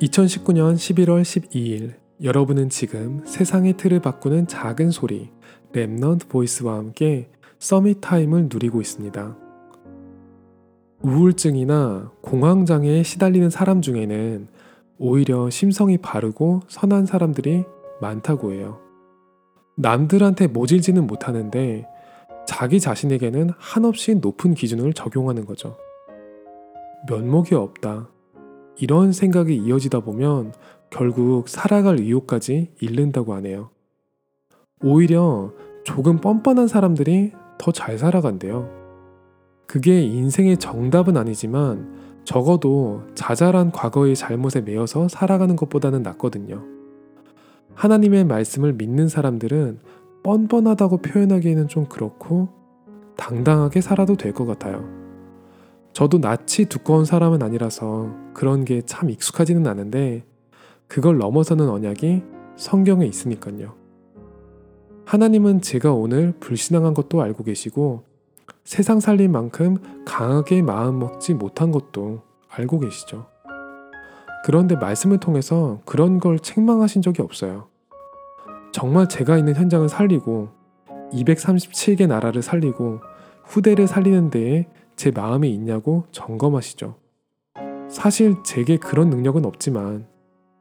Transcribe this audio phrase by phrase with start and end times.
[0.00, 5.30] 2019년 11월 12일 여러분은 지금 세상의 틀을 바꾸는 작은 소리
[5.72, 7.30] Remnant Voice와 함께
[7.60, 9.36] Summit Time을 누리고 있습니다.
[11.02, 14.48] 우울증이나 공황 장애에 시달리는 사람 중에는
[14.98, 17.64] 오히려 심성이 바르고 선한 사람들이
[18.00, 18.80] 많다고 해요.
[19.76, 21.86] 남들한테 모질지는 못하는데
[22.46, 25.76] 자기 자신에게는 한없이 높은 기준을 적용하는 거죠.
[27.08, 28.08] 면목이 없다.
[28.76, 30.52] 이런 생각이 이어지다 보면
[30.90, 33.70] 결국 살아갈 의욕까지 잃는다고 하네요.
[34.82, 35.52] 오히려
[35.84, 38.68] 조금 뻔뻔한 사람들이 더 잘 살아간대요.
[39.66, 46.62] 그게 인생의 정답은 아니지만 적어도 자잘한 과거의 잘못에 매여서 살아가는 것보다는 낫거든요.
[47.74, 49.80] 하나님의 말씀을 믿는 사람들은
[50.22, 52.48] 뻔뻔하다고 표현하기에는 좀 그렇고
[53.16, 55.03] 당당하게 살아도 될 것 같아요.
[55.94, 60.24] 저도 낯이 두꺼운 사람은 아니라서 그런 게 참 익숙하지는 않은데
[60.88, 62.22] 그걸 넘어서는 언약이
[62.56, 63.74] 성경에 있으니까요.
[65.06, 68.02] 하나님은 제가 오늘 불신앙한 것도 알고 계시고
[68.64, 73.26] 세상 살릴 만큼 강하게 마음 먹지 못한 것도 알고 계시죠.
[74.44, 77.68] 그런데 말씀을 통해서 그런 걸 책망하신 적이 없어요.
[78.72, 80.48] 정말 제가 있는 현장을 살리고
[81.12, 83.00] 237개 나라를 살리고
[83.44, 86.96] 후대를 살리는 데에 제 마음이 있냐고 점검하시죠.
[87.88, 90.06] 사실 제게 그런 능력은 없지만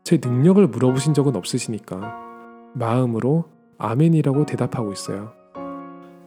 [0.04, 2.16] 제 능력을 물어보신 적은 없으시니까
[2.74, 3.46] 마음으로
[3.78, 5.34] 아멘이라고 대답하고 있어요.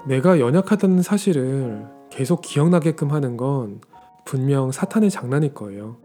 [0.07, 3.81] 내가 연약하다는 사실을 계속 기억나게끔 하는 건
[4.25, 5.99] 분명 사탄의 장난일 거예요.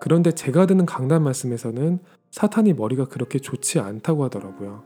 [0.00, 1.98] 그런데 제가 듣는 강단 말씀에서는
[2.30, 4.82] 사탄이 머리가 그렇게 좋지 않다고 하더라고요.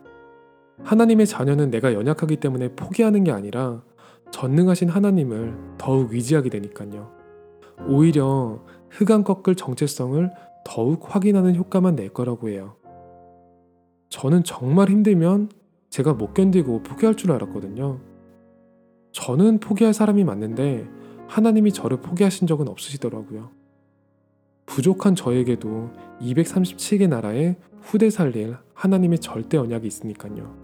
[0.82, 3.82] 하나님의 자녀는 내가 연약하기 때문에 포기하는 게 아니라
[4.34, 7.08] 전능하신 하나님을 더욱 의지하게 되니까요.
[7.86, 10.28] 오히려 흑암 꺾을 정체성을
[10.64, 12.74] 더욱 확인하는 효과만 낼 거라고 해요.
[14.08, 15.50] 저는 정말 힘들면
[15.88, 18.00] 제가 못 견디고 포기할 줄 알았거든요.
[19.12, 20.88] 저는 포기할 사람이 맞는데
[21.28, 23.50] 하나님이 저를 포기하신 적은 없으시더라고요.
[24.66, 25.90] 부족한 저에게도
[26.20, 30.63] 237개 나라의 후대 살릴 하나님의 절대 언약이 있으니까요.